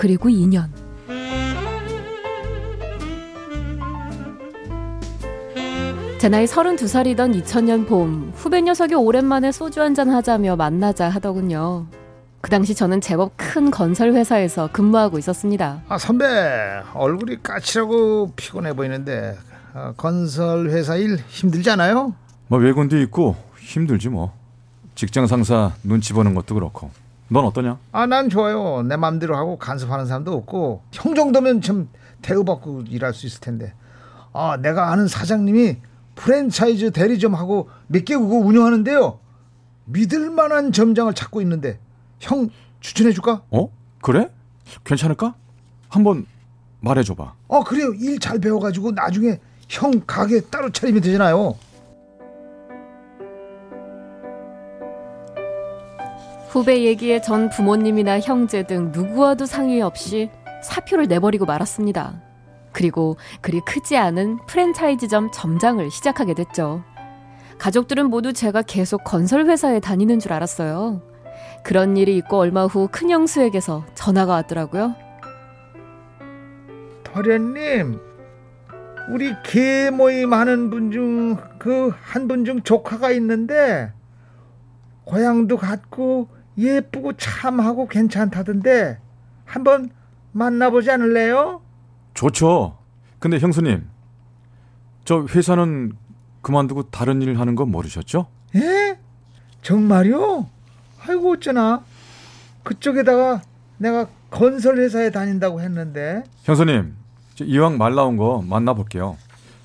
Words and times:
그리고 0.00 0.30
2년 0.30 0.70
제 6.18 6.30
나이 6.30 6.46
32살이던 6.46 7.38
2000년 7.42 7.86
봄 7.86 8.32
후배 8.34 8.62
녀석이 8.62 8.94
오랜만에 8.94 9.52
소주 9.52 9.82
한잔 9.82 10.08
하자며 10.08 10.56
만나자 10.56 11.10
하더군요. 11.10 11.84
그 12.40 12.48
당시 12.48 12.74
저는 12.74 13.02
제법 13.02 13.32
큰 13.36 13.70
건설 13.70 14.14
회사에서 14.14 14.70
근무하고 14.72 15.18
있었습니다. 15.18 15.82
아 15.86 15.98
선배 15.98 16.24
얼굴이 16.94 17.42
까칠하고 17.42 18.32
피곤해 18.36 18.72
보이는데 18.72 19.36
아, 19.74 19.92
건설 19.98 20.70
회사 20.70 20.96
일 20.96 21.18
힘들지 21.28 21.68
않아요? 21.72 22.14
뭐 22.48 22.58
외근도 22.58 22.98
있고 23.00 23.36
힘들지 23.58 24.08
뭐 24.08 24.32
직장 24.94 25.26
상사 25.26 25.74
눈치 25.82 26.14
보는 26.14 26.32
것도 26.32 26.54
그렇고 26.54 26.90
넌 27.30 27.44
어떠냐? 27.44 27.78
아 27.92 28.06
난 28.06 28.28
좋아요 28.28 28.82
내 28.82 28.96
맘대로 28.96 29.36
하고 29.36 29.56
간섭하는 29.58 30.06
사람도 30.06 30.32
없고 30.34 30.82
형 30.92 31.14
정도면 31.14 31.60
좀 31.60 31.88
대우받고 32.22 32.82
일할 32.88 33.14
수 33.14 33.26
있을 33.26 33.40
텐데 33.40 33.72
아 34.32 34.56
내가 34.60 34.90
아는 34.90 35.06
사장님이 35.08 35.76
프랜차이즈 36.16 36.90
대리점하고 36.90 37.68
몇 37.86 38.04
개국을 38.04 38.44
운영하는데요 38.46 39.18
믿을 39.86 40.30
만한 40.30 40.72
점장을 40.72 41.12
찾고 41.14 41.40
있는데 41.42 41.78
형 42.18 42.50
추천해 42.80 43.12
줄까? 43.12 43.42
어? 43.50 43.70
그래? 44.02 44.30
괜찮을까? 44.84 45.34
한번 45.88 46.26
말해 46.80 47.02
줘 47.02 47.14
봐. 47.14 47.34
어 47.48 47.62
그래요 47.64 47.92
일 47.94 48.18
잘 48.18 48.38
배워 48.38 48.58
가지고 48.60 48.90
나중에 48.92 49.38
형 49.68 49.92
가게 50.06 50.40
따로 50.42 50.70
차리면 50.70 51.00
되잖아요 51.02 51.54
후배 56.50 56.82
얘기에 56.84 57.20
전 57.20 57.48
부모님이나 57.48 58.20
형제 58.20 58.64
등 58.64 58.90
누구와도 58.92 59.46
상의 59.46 59.80
없이 59.80 60.30
사표를 60.62 61.06
내버리고 61.06 61.46
말았습니다. 61.46 62.20
그리고 62.72 63.16
그리 63.40 63.60
크지 63.60 63.96
않은 63.96 64.38
프랜차이즈점 64.46 65.30
점장을 65.32 65.88
시작하게 65.90 66.34
됐죠. 66.34 66.82
가족들은 67.58 68.10
모두 68.10 68.32
제가 68.32 68.62
계속 68.62 69.04
건설 69.04 69.46
회사에 69.46 69.80
다니는 69.80 70.18
줄 70.18 70.32
알았어요. 70.32 71.02
그런 71.62 71.96
일이 71.96 72.16
있고 72.16 72.38
얼마 72.38 72.66
후 72.66 72.88
큰형수에게서 72.90 73.84
전화가 73.94 74.32
왔더라고요. 74.32 74.94
도련님 77.04 78.00
우리 79.10 79.34
개 79.44 79.90
모임 79.90 80.32
하는 80.32 80.70
분 80.70 80.90
중 80.90 81.36
그 81.58 81.90
한 82.14 82.28
분 82.28 82.44
중 82.44 82.62
조카가 82.62 83.10
있는데 83.12 83.92
고향도 85.04 85.56
같고 85.56 86.28
예쁘고 86.60 87.14
참하고 87.14 87.88
괜찮다던데 87.88 88.98
한번 89.44 89.90
만나보지 90.32 90.90
않을래요? 90.90 91.62
좋죠. 92.14 92.76
근데 93.18 93.38
형수님, 93.38 93.88
저 95.04 95.26
회사는 95.28 95.92
그만두고 96.42 96.84
다른 96.90 97.22
일 97.22 97.38
하는 97.38 97.54
거 97.54 97.66
모르셨죠? 97.66 98.26
예? 98.56 98.98
정말요? 99.62 100.46
아이고 101.06 101.32
어쩌나 101.32 101.82
그쪽에다가 102.62 103.42
내가 103.78 104.06
건설 104.30 104.78
회사에 104.78 105.10
다닌다고 105.10 105.60
했는데 105.60 106.22
형수님, 106.44 106.94
저 107.34 107.44
이왕 107.44 107.78
말 107.78 107.94
나온 107.94 108.16
거 108.16 108.44
만나볼게요. 108.46 109.16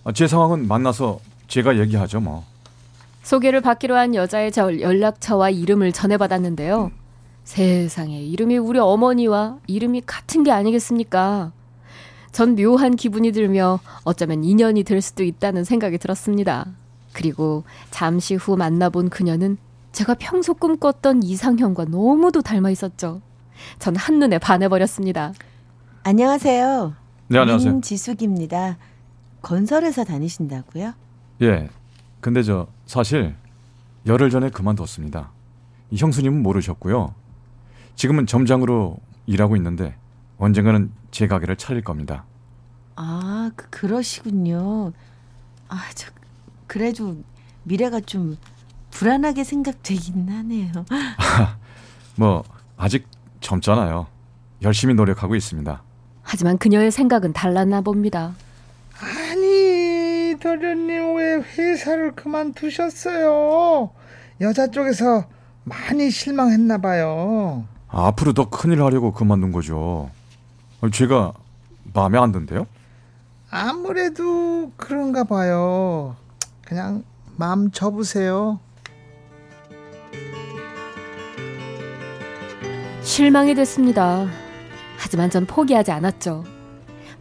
아, 0.03 0.11
제 0.11 0.27
상황은 0.27 0.67
만나서 0.67 1.19
제가 1.47 1.77
얘기하죠 1.77 2.19
뭐. 2.19 2.45
소개를 3.25 3.59
받기로 3.59 3.95
한 3.95 4.13
여자의 4.13 4.51
저 4.51 4.79
연락처와 4.79 5.49
이름을 5.49 5.91
전해받았는데요. 5.91 6.91
세상에 7.43 8.21
이름이 8.21 8.57
우리 8.59 8.77
어머니와 8.77 9.57
이름이 9.65 10.03
같은 10.05 10.43
게 10.43 10.51
아니겠습니까? 10.51 11.51
전 12.31 12.55
묘한 12.55 12.95
기분이 12.95 13.31
들며 13.31 13.79
어쩌면 14.03 14.43
인연이 14.43 14.83
될 14.83 15.01
수도 15.01 15.23
있다는 15.23 15.63
생각이 15.63 15.97
들었습니다. 15.97 16.67
그리고 17.13 17.63
잠시 17.89 18.35
후 18.35 18.57
만나본 18.57 19.09
그녀는 19.09 19.57
제가 19.91 20.15
평소 20.19 20.53
꿈꿨던 20.53 21.23
이상형과 21.23 21.85
너무도 21.85 22.43
닮아 22.43 22.69
있었죠. 22.69 23.21
전 23.79 23.95
한눈에 23.95 24.37
반해버렸습니다. 24.37 25.33
안녕하세요. 26.03 26.93
네, 27.29 27.39
안녕하세요. 27.39 27.71
민지숙입니다. 27.71 28.77
건설회사 29.41 30.03
다니신다고요? 30.03 30.93
예. 31.41 31.69
근데 32.21 32.43
저 32.43 32.67
사실 32.85 33.35
열흘 34.05 34.29
전에 34.29 34.49
그만뒀습니다. 34.49 35.31
이 35.91 35.97
형수님은 35.97 36.41
모르셨고요. 36.43 37.13
지금은 37.95 38.25
점장으로 38.25 38.97
일하고 39.25 39.55
있는데 39.55 39.95
언젠가는 40.37 40.91
제 41.11 41.27
가게를 41.27 41.55
차릴 41.55 41.83
겁니다. 41.83 42.25
아, 42.95 43.51
그, 43.55 43.69
그러시군요. 43.69 44.91
아, 45.67 45.81
저 45.95 46.11
그래도 46.67 47.17
미래가 47.63 47.99
좀 47.99 48.37
불안하게 48.91 49.43
생각되긴 49.43 50.29
하네요. 50.29 50.71
뭐 52.15 52.43
아직 52.77 53.07
젊잖아요. 53.41 54.07
열심히 54.61 54.93
노력하고 54.93 55.35
있습니다. 55.35 55.81
하지만 56.21 56.57
그녀의 56.57 56.91
생각은 56.91 57.33
달랐나 57.33 57.81
봅니다. 57.81 58.33
아니 60.35 60.39
도련님 60.39 61.15
왜 61.15 61.35
회사를 61.35 62.11
그만두셨어요? 62.13 63.89
여자 64.41 64.67
쪽에서 64.67 65.23
많이 65.63 66.09
실망했나 66.09 66.77
봐요. 66.79 67.65
아, 67.87 68.07
앞으로 68.07 68.33
더 68.33 68.49
큰일 68.49 68.81
하려고 68.83 69.13
그만둔 69.13 69.53
거죠. 69.53 70.09
아, 70.81 70.89
제가 70.91 71.31
마음에 71.93 72.17
안 72.19 72.33
든대요? 72.33 72.67
아무래도 73.49 74.71
그런가 74.75 75.23
봐요. 75.23 76.17
그냥 76.65 77.03
마음 77.37 77.71
접으세요. 77.71 78.59
실망이 83.01 83.55
됐습니다. 83.55 84.27
하지만 84.97 85.29
전 85.29 85.45
포기하지 85.45 85.91
않았죠. 85.91 86.54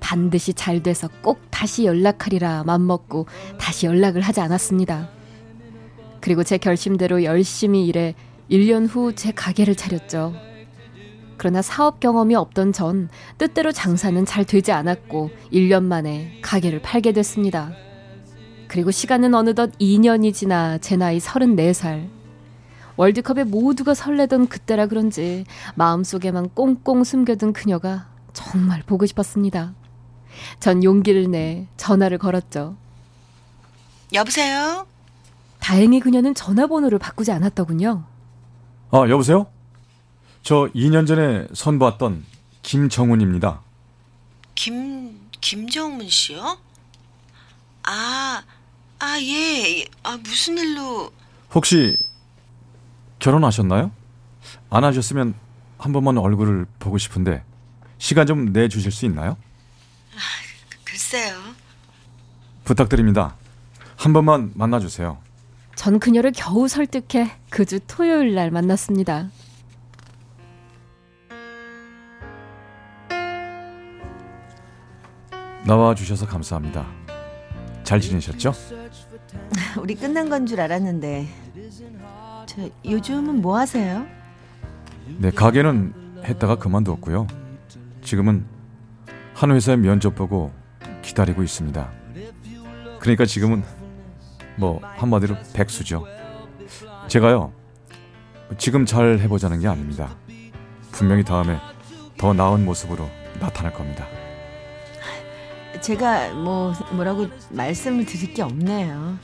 반드시 0.05 0.53
잘 0.53 0.83
돼서 0.83 1.09
꼭 1.23 1.41
다시 1.51 1.87
연락하리라 1.87 2.65
맘먹고 2.65 3.27
다시 3.59 3.87
연락을 3.87 4.21
하지 4.21 4.43
않았습니다. 4.43 5.09
그리고 6.21 6.45
제 6.45 6.59
결심대로 6.59 7.25
열심히 7.25 7.87
일해 7.87 8.15
1년 8.51 8.87
후 8.87 9.15
제 9.15 9.33
가게를 9.33 9.75
차렸죠. 9.75 10.35
그러나 11.39 11.63
사업 11.63 12.01
경험이 12.01 12.35
없던 12.35 12.73
전 12.73 13.09
뜻대로 13.39 13.73
장사는 13.73 14.23
잘 14.27 14.45
되지 14.45 14.73
않았고 14.73 15.31
1년 15.51 15.83
만에 15.85 16.39
가게를 16.43 16.83
팔게 16.83 17.13
됐습니다. 17.13 17.73
그리고 18.69 18.91
시간은 18.91 19.35
어느덧 19.35 19.73
2년이 19.79 20.35
지나 20.35 20.77
제 20.79 20.97
나이 20.97 21.19
34살. 21.19 22.11
월드컵에 22.97 23.45
모두가 23.45 23.95
설레던 23.95 24.49
그때라 24.49 24.87
그런지 24.87 25.47
마음속에만 25.77 26.51
꽁꽁 26.53 27.05
숨겨둔 27.05 27.55
그녀가 27.55 28.07
정말 28.35 28.83
보고 28.83 29.07
싶었습니다. 29.07 29.75
전 30.61 30.83
용기를 30.85 31.31
내 31.31 31.67
전화를 31.77 32.19
걸었죠. 32.19 32.77
여보세요? 34.13 34.87
다행히 35.61 36.01
그녀는 36.01 36.35
전화번호를 36.35 36.99
바꾸지 36.99 37.33
않았더군요. 37.33 38.05
아, 38.91 38.99
여보세요? 39.09 39.47
저 40.43 40.69
2년 40.75 41.07
전에 41.07 41.47
선보았던 41.55 42.25
김정훈입니다. 42.63 43.61
김 44.55 45.21
김정문 45.41 46.09
씨요? 46.09 46.59
아, 47.83 48.43
아 48.99 49.21
예. 49.21 49.85
아 50.03 50.17
무슨 50.19 50.59
일로? 50.59 51.11
혹시 51.55 51.97
결혼하셨나요? 53.19 53.91
안 54.71 54.85
하셨으면 54.85 55.35
한 55.79 55.93
번만 55.93 56.19
얼굴을 56.19 56.67
보고 56.79 56.99
싶은데 56.99 57.43
시간 57.99 58.27
좀 58.27 58.53
내주실 58.53 58.93
수 58.93 59.07
있나요? 59.07 59.37
글쎄요. 60.85 61.35
부탁드립니다. 62.65 63.35
한 63.97 64.13
번만 64.13 64.53
만나주세요. 64.55 65.19
전 65.75 65.99
그녀를 65.99 66.33
겨우 66.35 66.69
설득해 66.69 67.33
그 67.51 67.65
주 67.67 67.81
토요일 67.87 68.35
날 68.35 68.51
만났습니다. 68.51 69.29
나와 75.67 75.95
주셔서 75.95 76.27
감사합니다. 76.27 76.87
잘 77.83 78.01
지내셨죠? 78.01 78.53
우리 79.81 79.95
끝난 79.95 80.29
건 80.29 80.47
줄 80.47 80.61
알았는데. 80.61 81.27
저 82.47 82.69
요즘은 82.85 83.41
뭐 83.41 83.59
하세요? 83.59 84.07
네, 85.19 85.31
가게는 85.31 86.23
했다가 86.25 86.57
그만두었고요. 86.57 87.27
지금은 88.03 88.45
한 89.35 89.51
회사에 89.51 89.77
면접 89.77 90.15
보고 90.15 90.53
기다리고 91.03 91.43
있습니다. 91.43 91.91
그러니까 93.01 93.25
지금은 93.27 93.63
뭐 94.57 94.81
한마디로 94.83 95.37
백수죠. 95.53 96.07
제가요 97.09 97.53
지금 98.57 98.87
잘 98.87 99.19
해보자는 99.19 99.61
게 99.61 99.69
아닙니다. 99.69 100.17
분명히 100.93 101.25
다음에 101.25 101.59
더 102.17 102.33
나은 102.33 102.65
모습으로 102.65 103.09
나타날 103.41 103.73
겁니다. 103.73 104.07
제가 105.81 106.33
뭐 106.33 106.73
뭐라고 106.93 107.27
말씀을 107.51 108.07
드릴 108.07 108.33
게 108.33 108.43
없네요. 108.43 109.19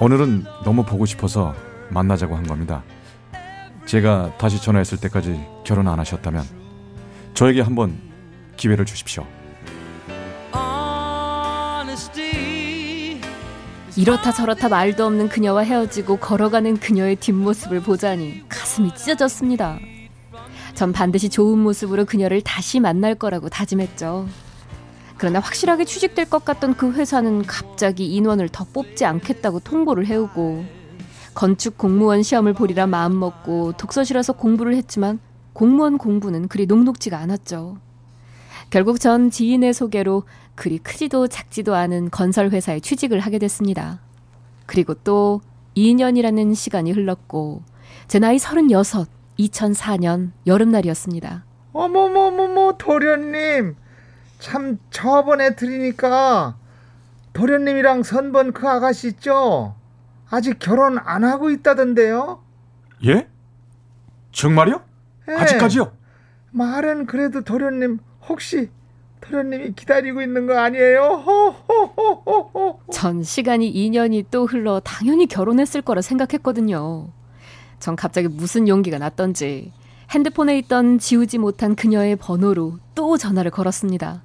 오늘은 0.00 0.44
너무 0.64 0.84
보고 0.84 1.06
싶어서 1.06 1.54
만나자고 1.90 2.36
한 2.36 2.44
겁니다. 2.46 2.82
제가 3.86 4.36
다시 4.36 4.60
전화했을 4.60 4.98
때까지 4.98 5.40
결혼 5.62 5.86
안 5.86 6.00
하셨다면 6.00 6.42
저에게 7.34 7.60
한번 7.60 7.98
기회를 8.56 8.84
주십시오. 8.84 9.26
이렇다 13.96 14.32
저렇다 14.32 14.68
말도 14.68 15.06
없는 15.06 15.28
그녀와 15.28 15.62
헤어지고 15.62 16.16
걸어가는 16.16 16.78
그녀의 16.78 17.14
뒷모습을 17.16 17.80
보자니 17.80 18.42
가슴이 18.48 18.92
찢어졌습니다. 18.96 19.78
전 20.74 20.92
반드시 20.92 21.28
좋은 21.28 21.58
모습으로 21.58 22.04
그녀를 22.04 22.40
다시 22.40 22.80
만날 22.80 23.14
거라고 23.14 23.48
다짐했죠. 23.48 24.26
그러나 25.16 25.38
확실하게 25.38 25.84
취직될 25.84 26.28
것 26.28 26.44
같던 26.44 26.74
그 26.74 26.92
회사는 26.92 27.46
갑자기 27.46 28.12
인원을 28.16 28.48
더 28.48 28.64
뽑지 28.64 29.04
않겠다고 29.04 29.60
통보를 29.60 30.06
해오고 30.06 30.64
건축 31.34 31.78
공무원 31.78 32.24
시험을 32.24 32.52
보리라 32.52 32.88
마음먹고 32.88 33.74
독서실에서 33.76 34.32
공부를 34.32 34.74
했지만 34.74 35.20
공무원 35.52 35.98
공부는 35.98 36.48
그리 36.48 36.66
녹록지가 36.66 37.16
않았죠. 37.18 37.78
결국 38.70 39.00
전 39.00 39.30
지인의 39.30 39.72
소개로 39.72 40.24
그리 40.54 40.78
크지도 40.78 41.28
작지도 41.28 41.74
않은 41.74 42.10
건설 42.10 42.50
회사에 42.50 42.80
취직을 42.80 43.20
하게 43.20 43.38
됐습니다. 43.38 44.00
그리고 44.66 44.94
또 44.94 45.40
2년이라는 45.76 46.54
시간이 46.54 46.92
흘렀고 46.92 47.62
제 48.08 48.18
나이 48.18 48.38
36, 48.38 49.08
2004년 49.38 50.30
여름날이었습니다. 50.46 51.44
어머머머머 51.72 52.76
도련님 52.78 53.76
참 54.38 54.78
저번에 54.90 55.56
들으니까 55.56 56.56
도련님이랑 57.32 58.04
선본 58.04 58.52
그 58.52 58.68
아가씨 58.68 59.08
있죠? 59.08 59.74
아직 60.30 60.58
결혼 60.58 60.98
안 60.98 61.24
하고 61.24 61.50
있다던데요? 61.50 62.42
예? 63.06 63.28
정말요? 64.32 64.82
예. 65.28 65.32
아직까지요? 65.32 65.92
말은 66.52 67.06
그래도 67.06 67.42
도련님 67.42 67.98
혹시 68.28 68.70
도련님이 69.20 69.72
기다리고 69.74 70.20
있는 70.22 70.46
거 70.46 70.58
아니에요? 70.58 71.22
호호호호호. 71.26 72.80
전 72.92 73.22
시간이 73.22 73.72
2년이 73.72 74.26
또 74.30 74.46
흘러 74.46 74.80
당연히 74.80 75.26
결혼했을 75.26 75.82
거라 75.82 76.02
생각했거든요. 76.02 77.08
전 77.80 77.96
갑자기 77.96 78.28
무슨 78.28 78.68
용기가 78.68 78.98
났던지 78.98 79.72
핸드폰에 80.10 80.58
있던 80.58 80.98
지우지 80.98 81.38
못한 81.38 81.74
그녀의 81.74 82.16
번호로 82.16 82.78
또 82.94 83.16
전화를 83.16 83.50
걸었습니다. 83.50 84.22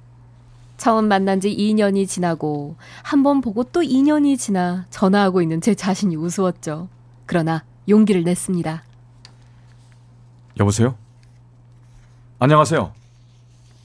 처음 0.76 1.08
만난 1.08 1.40
지 1.40 1.54
2년이 1.54 2.06
지나고 2.08 2.76
한 3.02 3.22
번 3.22 3.40
보고 3.40 3.64
또 3.64 3.80
2년이 3.80 4.38
지나 4.38 4.86
전화하고 4.90 5.42
있는 5.42 5.60
제 5.60 5.74
자신이 5.74 6.16
우스웠죠. 6.16 6.88
그러나 7.26 7.64
용기를 7.88 8.22
냈습니다. 8.24 8.82
여보세요? 10.58 10.96
안녕하세요. 12.38 12.92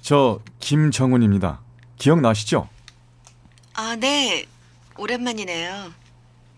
저 0.05 0.39
김정훈입니다. 0.59 1.61
기억나시죠? 1.97 2.69
아, 3.73 3.95
네. 3.95 4.45
오랜만이네요. 4.99 5.91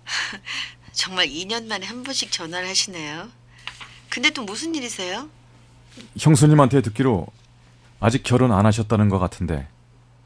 정말 0.92 1.28
2년 1.28 1.68
만에 1.68 1.86
한 1.86 2.04
번씩 2.04 2.30
전화를 2.30 2.68
하시네요. 2.68 3.30
근데 4.10 4.32
또 4.32 4.44
무슨 4.44 4.76
일이세요? 4.76 5.30
형수님한테 6.20 6.82
듣기로 6.82 7.26
아직 8.02 8.22
결혼 8.24 8.52
안 8.52 8.66
하셨다는 8.66 9.08
것 9.08 9.18
같은데 9.18 9.70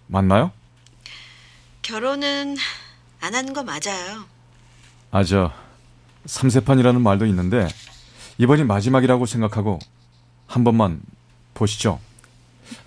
맞나요? 0.07 0.51
결혼은 1.83 2.57
안 3.19 3.35
하는 3.35 3.53
거 3.53 3.61
맞아요. 3.61 4.25
아, 5.11 5.23
저 5.23 5.53
삼세판이라는 6.25 6.99
말도 6.99 7.27
있는데 7.27 7.67
이번이 8.39 8.63
마지막이라고 8.63 9.27
생각하고 9.27 9.77
한 10.47 10.63
번만 10.63 11.03
보시죠. 11.53 11.99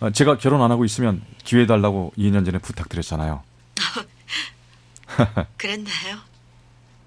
아, 0.00 0.10
제가 0.10 0.38
결혼 0.38 0.62
안 0.62 0.70
하고 0.70 0.84
있으면 0.84 1.22
기회 1.44 1.66
달라고 1.66 2.12
2년 2.16 2.44
전에 2.44 2.58
부탁드렸잖아요. 2.58 3.42
그랬나요? 5.56 6.18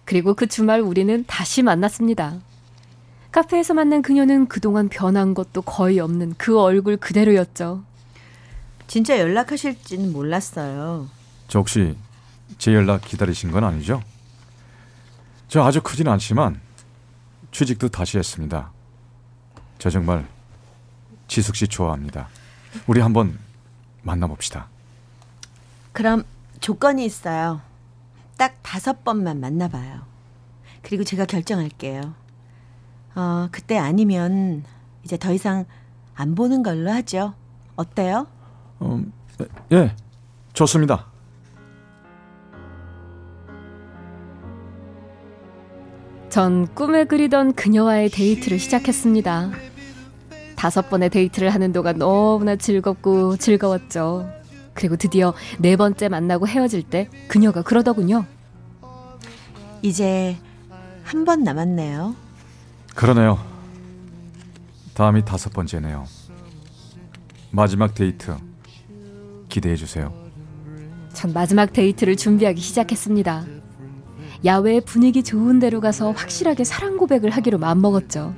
그리고 0.06 0.34
그 0.34 0.48
주말 0.48 0.82
우리는 0.82 1.26
다시 1.28 1.64
만났습니다. 1.64 2.40
카페에서 3.32 3.74
만난 3.74 4.02
그녀는 4.02 4.48
그동안 4.48 4.90
변한 4.90 5.34
것도 5.34 5.62
거의 5.62 6.00
없는 6.00 6.36
그 6.38 6.60
얼굴 6.60 6.98
그대로였죠. 6.98 7.84
진짜 8.88 9.20
연락하실지는 9.20 10.14
몰랐어요. 10.14 11.10
저 11.48 11.60
혹시 11.60 11.96
제 12.58 12.74
연락 12.74 13.02
기다리신 13.02 13.52
건 13.52 13.66
아니죠? 13.66 14.02
저 15.50 15.62
아주 15.64 15.82
크진 15.82 16.08
않지만 16.08 16.60
취직도 17.52 17.90
다시 17.90 18.18
했습니다. 18.18 18.72
저 19.78 19.90
정말 19.90 20.26
지숙 21.28 21.56
씨 21.56 21.68
좋아합니다. 21.68 22.30
우리 22.86 23.02
한번 23.02 23.38
만나봅시다. 24.04 24.68
그럼 25.92 26.24
조건이 26.60 27.06
있어요. 27.06 27.62
딱 28.38 28.56
다섯 28.62 29.04
번만 29.04 29.40
만나봐요. 29.40 30.02
그리고 30.84 31.04
제가 31.04 31.26
결정할게요. 31.26 32.14
어, 33.16 33.48
그때 33.52 33.78
아니면 33.78 34.64
이제 35.04 35.18
더 35.18 35.34
이상 35.34 35.66
안 36.16 36.36
보는 36.36 36.64
걸로 36.64 36.92
하죠. 36.92 37.34
어때요? 37.76 38.28
음, 38.82 39.12
예, 39.72 39.96
좋습니다. 40.54 41.08
전 46.30 46.68
꿈에 46.76 47.06
그리던 47.06 47.54
그녀와의 47.54 48.10
데이트를 48.10 48.60
시작했습니다. 48.60 49.52
다섯 50.58 50.90
번의 50.90 51.10
데이트를 51.12 51.52
하는 51.54 51.72
동안 51.72 51.98
너무나 52.00 52.56
즐겁고 52.56 53.38
즐거웠죠. 53.38 54.28
그리고 54.74 54.96
드디어 54.98 55.34
네 55.60 55.76
번째 55.76 56.10
만나고 56.10 56.48
헤어질 56.48 56.84
때 56.84 57.10
그녀가 57.28 57.62
그러더군요. 57.62 58.26
이제 59.82 60.36
한 61.04 61.24
번 61.24 61.44
남았네요. 61.44 62.16
그러네요. 62.96 63.40
다음이 64.96 65.24
다섯 65.24 65.54
번째네요. 65.54 66.06
마지막 67.52 67.94
데이트 67.94 68.36
기대해 69.48 69.76
주세요. 69.76 70.12
전 71.14 71.34
마지막 71.34 71.72
데이트를 71.72 72.18
준비하기 72.18 72.60
시작했습니다. 72.60 73.46
야외 74.46 74.80
분위기 74.80 75.24
좋은 75.24 75.60
데로 75.60 75.82
가서 75.82 76.12
확실하게 76.12 76.64
사랑 76.64 76.98
고백을 76.98 77.30
하기로 77.30 77.58
마음먹었죠. 77.60 78.34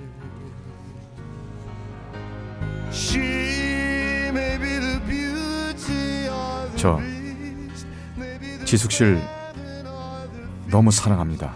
저 6.80 6.98
지숙 8.64 8.94
씨를 8.94 9.22
너무 10.72 10.92
사랑합니다. 10.92 11.54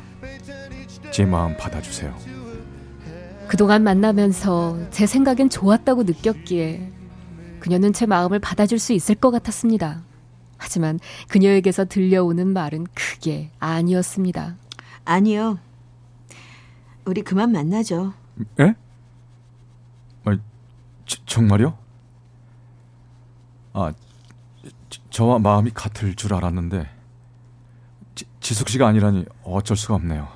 제 1.11 1.23
마음 1.23 1.55
받아주세요. 1.55 2.13
그동안 3.47 3.83
만나면서 3.83 4.89
제 4.89 5.05
생각엔 5.05 5.49
좋았다고 5.49 6.03
느꼈기에 6.03 6.91
그녀는 7.61 7.93
제 7.93 8.05
마음을 8.05 8.39
받아줄 8.39 8.79
수 8.79 8.91
있을 8.91 9.15
것 9.15 9.31
같았습니다. 9.31 10.03
하지만 10.57 10.99
그녀에게서 11.29 11.85
들려오는 11.85 12.51
말은 12.51 12.87
크게 12.93 13.51
아니었습니다. 13.59 14.57
아니요. 15.05 15.57
우리 17.05 17.21
그만 17.21 17.53
만나죠. 17.53 18.13
예? 18.59 18.75
아, 20.25 20.37
저, 21.05 21.17
정말요? 21.25 21.77
아, 23.71 23.93
저, 24.89 25.02
저와 25.13 25.37
마음이 25.37 25.69
같을 25.69 26.15
줄 26.15 26.33
알았는데 26.33 26.89
지, 28.15 28.25
지숙 28.39 28.67
씨가 28.67 28.87
아니라니 28.87 29.25
어쩔 29.43 29.77
수가 29.77 29.93
없네요. 29.93 30.27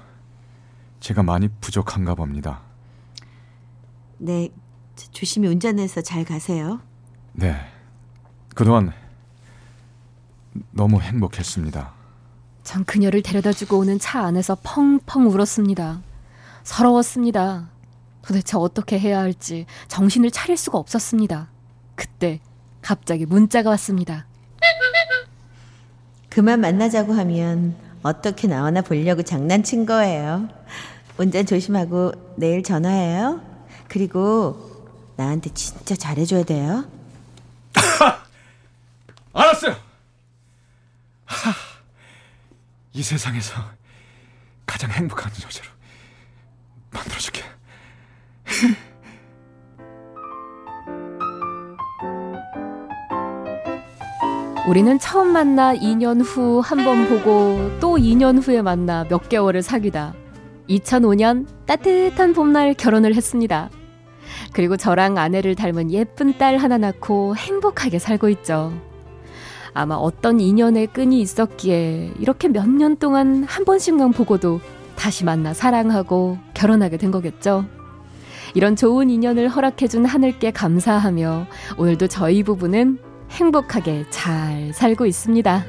제가 0.99 1.23
많이 1.23 1.47
부족한가 1.47 2.13
봅니다. 2.13 2.61
네, 4.19 4.49
조심히 5.11 5.47
운전해서 5.47 6.01
잘 6.01 6.23
가세요. 6.23 6.79
네. 7.33 7.55
그동안 8.53 8.93
너무 10.69 11.01
행복했습니다. 11.01 11.93
전 12.63 12.85
그녀를 12.85 13.23
데려다 13.23 13.53
주고 13.53 13.79
오는 13.79 13.97
차 13.97 14.21
안에서 14.25 14.57
펑펑 14.61 15.25
울었습니다. 15.25 16.03
서러웠습니다. 16.63 17.71
도대체 18.21 18.57
어떻게 18.57 18.99
해야 18.99 19.21
할지 19.21 19.65
정신을 19.87 20.29
차릴 20.29 20.55
수가 20.55 20.77
없었습니다. 20.77 21.49
그때 21.95 22.41
갑자기 22.83 23.25
문자가 23.25 23.71
왔습니다. 23.71 24.26
그만 26.37 26.61
만나자고 26.61 27.13
하면 27.13 27.75
어떻게 28.03 28.47
나오나 28.47 28.83
보려고 28.83 29.23
장난친 29.23 29.87
거예요. 29.87 30.47
운전 31.17 31.47
조심하고 31.47 32.35
내일 32.35 32.61
전화해요. 32.61 33.41
그리고 33.87 34.85
나한테 35.15 35.51
진짜 35.55 35.95
잘해줘야 35.95 36.43
돼요. 36.43 36.87
알았어요. 39.33 39.77
하, 41.25 41.55
이 42.93 43.01
세상에서 43.01 43.55
가장 44.67 44.91
행복한 44.91 45.31
여자로 45.43 45.67
만들어줄게. 46.91 47.43
우리는 54.67 54.99
처음 54.99 55.31
만나 55.31 55.73
2년 55.75 56.21
후 56.23 56.61
한 56.61 56.83
번 56.83 57.07
보고 57.07 57.71
또 57.79 57.95
2년 57.97 58.41
후에 58.45 58.61
만나 58.61 59.05
몇 59.07 59.29
개월을 59.29 59.61
사귀다 59.61 60.13
2005년 60.69 61.45
따뜻한 61.65 62.33
봄날 62.33 62.73
결혼을 62.73 63.15
했습니다. 63.15 63.69
그리고 64.51 64.75
저랑 64.75 65.17
아내를 65.17 65.55
닮은 65.55 65.91
예쁜 65.91 66.37
딸 66.37 66.57
하나 66.57 66.77
낳고 66.77 67.35
행복하게 67.37 67.99
살고 67.99 68.27
있죠. 68.29 68.73
아마 69.73 69.95
어떤 69.95 70.41
인연의 70.41 70.87
끈이 70.87 71.21
있었기에 71.21 72.13
이렇게 72.19 72.49
몇 72.49 72.67
년 72.67 72.97
동안 72.97 73.45
한 73.47 73.63
번씩만 73.63 74.11
보고도 74.11 74.59
다시 74.97 75.23
만나 75.23 75.53
사랑하고 75.53 76.37
결혼하게 76.53 76.97
된 76.97 77.11
거겠죠. 77.11 77.63
이런 78.53 78.75
좋은 78.75 79.09
인연을 79.09 79.47
허락해준 79.47 80.05
하늘께 80.05 80.51
감사하며 80.51 81.45
오늘도 81.77 82.07
저희 82.07 82.43
부부는 82.43 82.97
행복하게 83.31 84.05
잘 84.09 84.71
살고 84.73 85.05
있습니다. 85.05 85.65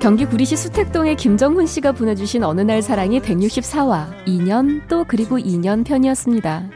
경기 0.00 0.24
구리시 0.24 0.56
수택동의 0.56 1.16
김정훈 1.16 1.66
씨가 1.66 1.92
보내주신 1.92 2.44
어느 2.44 2.60
날 2.60 2.80
사랑이 2.80 3.20
164화 3.20 4.24
2년 4.26 4.86
또 4.88 5.04
그리고 5.04 5.36
2년 5.36 5.84
편이었습니다. 5.84 6.70